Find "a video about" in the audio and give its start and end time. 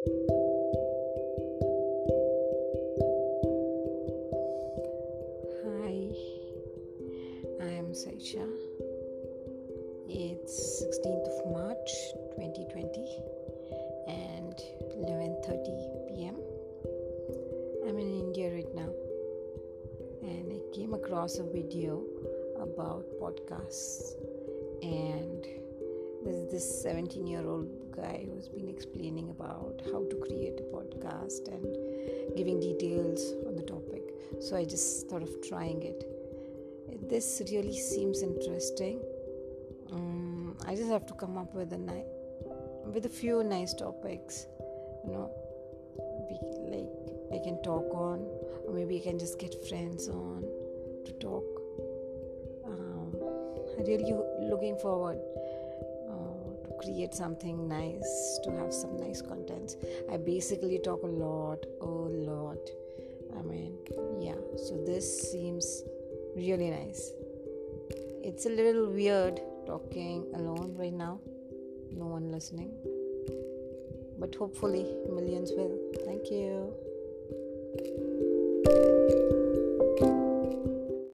21.36-23.04